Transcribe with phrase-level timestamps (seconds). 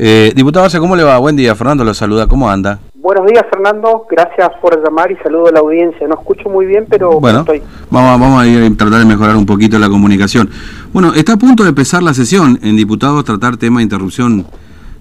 [0.00, 1.18] Eh, diputado Arce, ¿cómo le va?
[1.18, 2.78] Buen día, Fernando lo saluda, ¿cómo anda?
[2.94, 6.06] Buenos días, Fernando, gracias por llamar y saludo a la audiencia.
[6.06, 7.60] No escucho muy bien, pero bueno, estoy.
[7.90, 10.50] Vamos, vamos a ir a tratar de mejorar un poquito la comunicación.
[10.92, 14.46] Bueno, está a punto de empezar la sesión en diputados, tratar tema de interrupción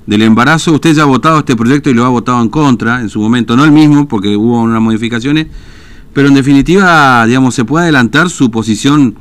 [0.07, 0.71] del embarazo.
[0.71, 3.55] Usted ya ha votado este proyecto y lo ha votado en contra en su momento,
[3.55, 5.45] no el mismo, porque hubo unas modificaciones,
[6.11, 9.15] pero en definitiva, digamos, ¿se puede adelantar su posición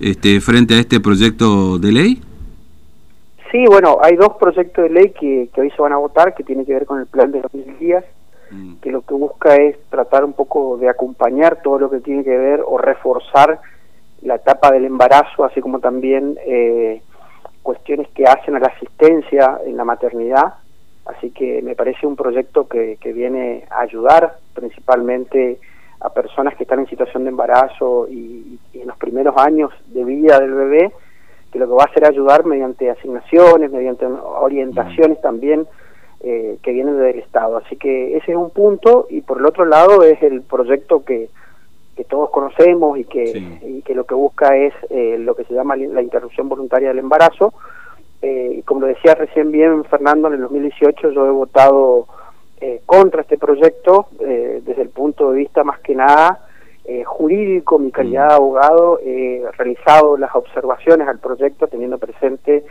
[0.00, 2.20] este, frente a este proyecto de ley?
[3.54, 6.66] Sí, bueno, hay dos proyectos de ley que, hoy se van a votar que tienen
[6.66, 8.04] que ver con el plan de los mil días,
[8.50, 8.80] mm.
[8.82, 12.36] que lo que busca es tratar un poco de acompañar todo lo que tiene que
[12.36, 13.60] ver o reforzar
[14.22, 17.00] la etapa del embarazo, así como también eh,
[17.62, 20.54] cuestiones que hacen a la asistencia en la maternidad.
[21.06, 25.60] Así que me parece un proyecto que, que viene a ayudar principalmente
[26.00, 30.40] a personas que están en situación de embarazo y en los primeros años de vida
[30.40, 30.92] del bebé
[31.54, 35.68] que lo que va a hacer ayudar mediante asignaciones, mediante orientaciones también
[36.18, 37.58] eh, que vienen del Estado.
[37.58, 41.28] Así que ese es un punto y por el otro lado es el proyecto que,
[41.94, 45.54] que todos conocemos y que, y que lo que busca es eh, lo que se
[45.54, 47.54] llama la interrupción voluntaria del embarazo.
[48.20, 52.08] Eh, y como lo decía recién bien Fernando, en el 2018 yo he votado
[52.86, 56.43] contra este proyecto desde el punto de vista más que nada
[56.86, 58.36] eh, jurídico, mi calidad de mm.
[58.36, 62.62] abogado, he realizado las observaciones al proyecto teniendo presente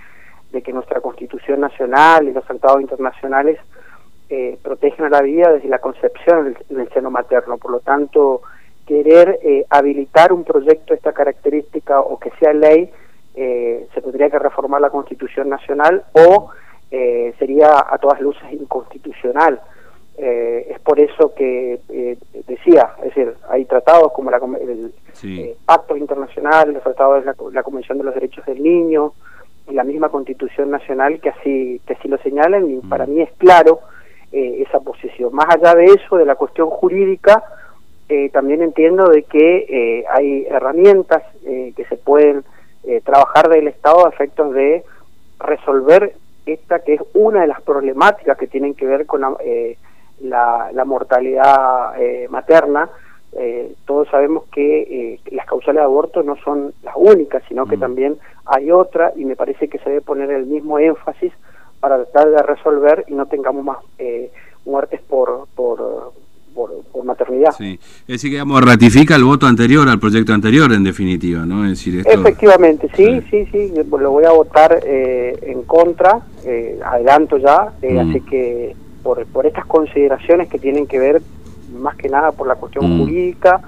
[0.51, 3.57] de que nuestra Constitución Nacional y los tratados internacionales
[4.29, 7.57] eh, protegen a la vida desde la concepción del, seno materno.
[7.57, 8.43] Por lo tanto,
[8.85, 12.91] querer eh, habilitar un proyecto de esta característica o que sea ley,
[13.33, 16.51] se tendría que reformar la Constitución Nacional o
[17.39, 19.59] sería a todas luces inconstitucional.
[20.15, 25.55] Eh, es por eso que eh, decía, es decir, hay tratados como la, el eh,
[25.65, 29.13] Pacto Internacional, los tratados de la, Convención de los Derechos del Niño
[29.67, 33.09] y la misma Constitución Nacional que así, que así lo señalan y para mm.
[33.09, 33.79] mí es claro
[34.31, 35.31] esa posición.
[35.31, 37.43] Más allá de eso, de la cuestión jurídica,
[38.31, 42.43] también entiendo de que hay herramientas que se pueden
[43.03, 44.83] trabajar del Estado a efectos de
[45.39, 46.15] resolver
[46.47, 49.37] esta que es una de las problemáticas que tienen que ver con la,
[50.23, 52.89] la, la mortalidad eh, materna,
[53.33, 57.77] eh, todos sabemos que eh, las causales de aborto no son las únicas, sino que
[57.77, 57.79] mm.
[57.79, 61.31] también hay otra y me parece que se debe poner el mismo énfasis
[61.79, 63.77] para tratar de resolver y no tengamos más
[64.65, 66.13] muertes por, por,
[66.53, 67.51] por, maternidad.
[67.57, 71.65] Sí, es decir, que digamos, ratifica el voto anterior al proyecto anterior, en definitiva, ¿no?
[71.65, 76.21] Es decir, Efectivamente, sí, sí, sí, lo voy a votar en contra,
[76.85, 77.97] adelanto ya, mm.
[77.97, 81.21] así que por, por estas consideraciones que tienen que ver
[81.73, 82.99] más que nada por la cuestión mm.
[82.99, 83.61] jurídica,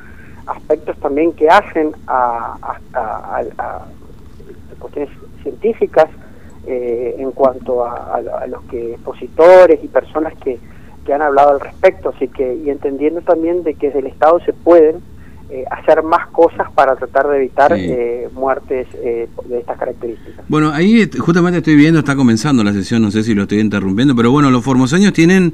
[0.47, 3.85] aspectos también que hacen a, a,
[4.79, 5.09] cuestiones
[5.41, 6.07] científicas
[6.67, 10.59] eh, en cuanto a, los que expositores y personas que,
[11.05, 14.39] que han hablado al respecto, así que y entendiendo también de que desde el Estado
[14.41, 15.01] se pueden
[15.47, 20.43] eh, hacer más cosas para tratar de evitar eh, muertes eh, de estas características.
[20.47, 24.15] Bueno, ahí justamente estoy viendo, está comenzando la sesión, no sé si lo estoy interrumpiendo,
[24.15, 25.53] pero bueno, los formoseños tienen,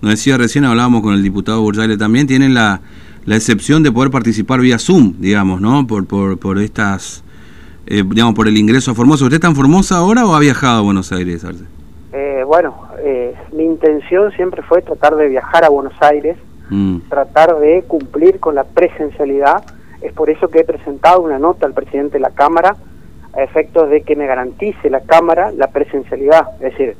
[0.00, 2.82] nos decía recién, hablábamos con el diputado Burzaile también, tienen la,
[3.26, 5.88] la excepción de poder participar vía Zoom, digamos, ¿no?
[5.88, 7.24] Por, por, por estas,
[7.84, 9.24] digamos, por el ingreso a Formosa.
[9.24, 11.64] ¿Usted está en Formosa ahora o ha viajado a Buenos Aires, Arce?
[12.46, 12.76] bueno,
[13.52, 16.36] mi intención siempre fue tratar de viajar a Buenos Aires,
[16.72, 17.00] Mm.
[17.10, 19.62] tratar de cumplir con la presencialidad.
[20.00, 22.76] Es por eso que he presentado una nota al presidente de la Cámara
[23.34, 26.48] a efectos de que me garantice la Cámara la presencialidad.
[26.54, 26.96] Es decir,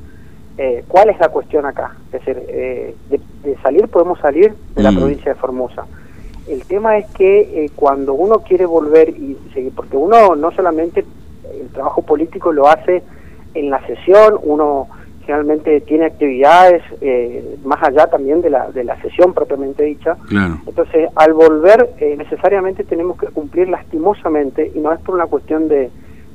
[0.59, 1.97] eh, ¿cuál es la cuestión acá?
[2.13, 4.97] Es decir, eh, de, salir podemos salir de la mm.
[4.97, 5.87] provincia de Formosa.
[6.47, 11.03] El tema es que eh, cuando uno quiere volver y seguir, porque uno no solamente
[11.59, 13.03] el trabajo político lo hace
[13.55, 14.89] en la sesión, uno
[15.25, 20.17] generalmente tiene actividades eh, más allá también de la, de la sesión propiamente dicha.
[20.67, 25.69] Entonces, al volver, eh, necesariamente tenemos que cumplir lastimosamente, y no es por una cuestión
[25.69, 25.91] de,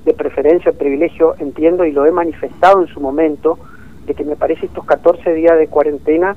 [0.06, 3.60] de preferencia o privilegio, entiendo y lo he manifestado en su momento,
[4.06, 6.36] de que me parece estos 14 días de cuarentena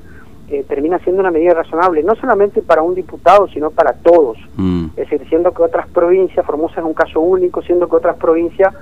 [0.49, 4.37] eh, termina siendo una medida razonable, no solamente para un diputado, sino para todos.
[4.57, 4.87] Mm.
[4.97, 8.73] Es decir, siendo que otras provincias, Formosa es un caso único, siendo que otras provincias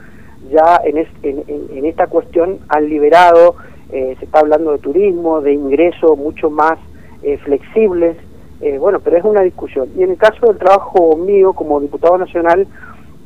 [0.51, 3.55] ya en, en, esta cuestión han liberado,
[3.91, 6.79] eh, se está hablando de turismo, de ingresos mucho más
[7.23, 8.17] eh, flexibles,
[8.61, 9.89] eh, bueno, pero es una discusión.
[9.97, 12.67] Y en el caso del trabajo mío como diputado nacional,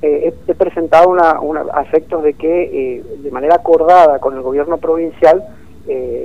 [0.06, 5.42] he, presentado una, una, de que de manera acordada con el gobierno provincial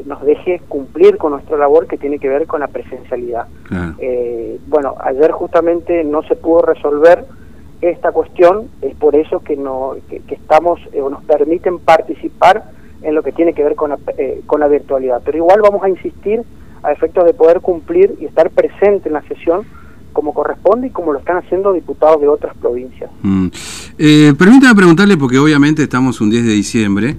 [0.05, 3.47] nos deje cumplir con nuestra labor que tiene que ver con la presencialidad.
[4.67, 7.25] bueno, ayer justamente no se pudo resolver
[7.81, 12.71] esta cuestión, es por eso que, no, que, estamos eh, nos permiten participar
[13.03, 15.23] en lo que tiene que ver con la, eh, con la virtualidad.
[15.25, 16.43] Pero igual vamos a insistir
[16.83, 19.65] a efectos de poder cumplir y estar presente en la sesión
[20.13, 23.11] como corresponde y como lo están haciendo diputados de otras provincias.
[23.23, 23.49] Mm.
[23.99, 27.17] Eh, permítame preguntarle, porque obviamente estamos un 10 de diciembre,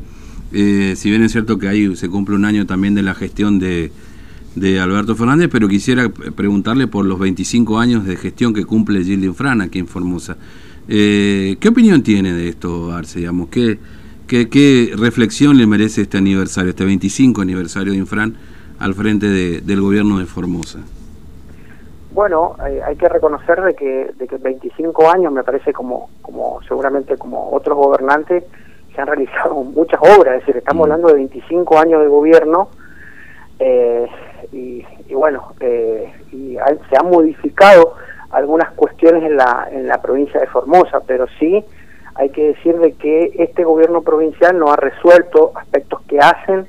[0.51, 3.59] eh, si bien es cierto que ahí se cumple un año también de la gestión
[3.59, 3.91] de,
[4.59, 9.25] de Alberto Fernández, pero quisiera preguntarle por los 25 años de gestión que cumple Gilles
[9.25, 10.37] Infran aquí en Formosa.
[10.87, 13.19] Eh, ¿Qué opinión tiene de esto, Arce?
[13.19, 13.49] Digamos?
[13.49, 13.79] ¿Qué,
[14.27, 18.35] qué, qué reflexión le merece este aniversario, este 25 aniversario de Infran
[18.79, 20.79] al frente de, del gobierno de Formosa?
[22.11, 26.59] Bueno, hay, hay, que reconocer de que, de que 25 años me parece como, como
[26.67, 28.43] seguramente como otros gobernantes
[28.93, 30.91] se han realizado muchas obras, es decir, estamos mm.
[30.91, 32.69] hablando de 25 años de gobierno
[33.59, 34.07] eh,
[34.51, 36.57] y, y, bueno, eh, y
[36.89, 37.95] se han modificado
[38.31, 41.63] algunas cuestiones en la, en la provincia de Formosa, pero sí
[42.15, 46.67] hay que decir de que este gobierno provincial no ha resuelto aspectos que hacen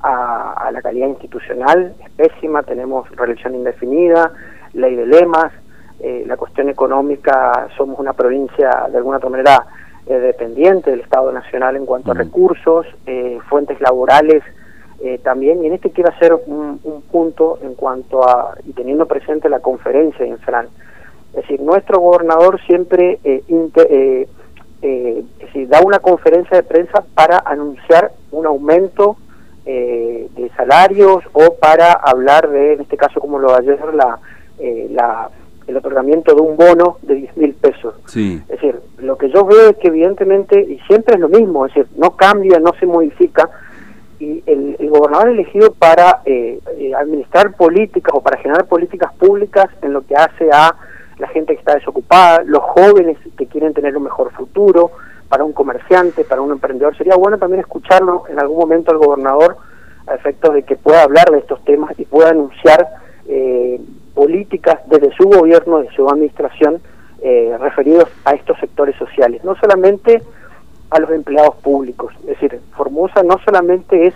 [0.00, 4.32] a, a la calidad institucional, es pésima, tenemos reelección indefinida,
[4.72, 5.52] ley de lemas,
[6.00, 9.66] eh, la cuestión económica, somos una provincia de alguna otra manera
[10.06, 14.42] eh, dependiente del Estado Nacional en cuanto a recursos, eh, fuentes laborales
[15.06, 19.06] eh, también, y en este quiero hacer un, un, punto en cuanto a, y teniendo
[19.06, 20.66] presente la conferencia de Infran,
[21.30, 24.28] es decir, nuestro gobernador siempre eh, inter, eh,
[24.82, 29.16] eh, es decir, da una conferencia de prensa para anunciar un aumento
[29.64, 34.18] eh, de salarios o para hablar de, en este caso como lo de ayer, la,
[34.58, 35.28] eh, la,
[35.66, 37.94] el otorgamiento de un bono de 10 mil pesos.
[38.06, 38.40] Sí.
[38.48, 41.74] Es decir, lo que yo veo es que evidentemente, y siempre es lo mismo, es
[41.74, 43.50] decir, no cambia, no se modifica,
[44.46, 50.06] el, gobernador elegido para eh, eh, administrar políticas o para generar políticas públicas en lo
[50.06, 50.74] que hace a
[51.18, 54.92] la gente que está desocupada, los jóvenes que quieren tener un mejor futuro,
[55.28, 56.96] para un comerciante, para un emprendedor.
[56.96, 59.56] Sería bueno también escucharlo en algún momento al gobernador
[60.06, 62.86] a efectos de que pueda hablar de estos temas y pueda anunciar
[63.28, 63.80] eh,
[64.14, 66.80] políticas desde su gobierno, de su administración,
[67.22, 69.42] eh, referidos a estos sectores sociales.
[69.42, 70.22] No solamente
[70.90, 72.14] a los empleados públicos.
[72.20, 74.14] Es decir, Formosa no solamente es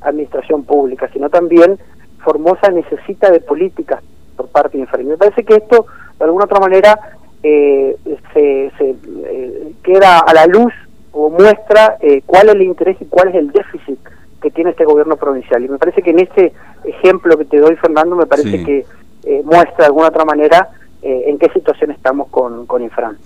[0.00, 1.78] administración pública, sino también
[2.18, 4.02] Formosa necesita de políticas
[4.36, 5.02] por parte de Infra.
[5.02, 5.86] Me parece que esto,
[6.18, 6.98] de alguna otra manera,
[7.42, 7.96] eh,
[8.34, 8.94] se, se
[9.24, 10.72] eh, queda a la luz
[11.12, 13.98] o muestra eh, cuál es el interés y cuál es el déficit
[14.40, 15.64] que tiene este gobierno provincial.
[15.64, 16.52] Y me parece que en este
[16.84, 18.64] ejemplo que te doy, Fernando, me parece sí.
[18.64, 18.86] que
[19.24, 20.70] eh, muestra de alguna otra manera
[21.02, 23.16] eh, en qué situación estamos con, con Infran.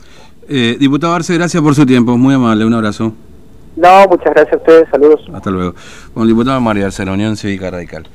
[0.48, 3.12] Eh, diputado Arce, gracias por su tiempo, muy amable, un abrazo.
[3.76, 5.20] No, muchas gracias a ustedes, saludos.
[5.32, 5.74] Hasta luego.
[6.12, 8.06] Con el diputado María la Unión Cívica Radical.